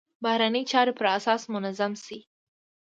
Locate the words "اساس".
1.17-1.41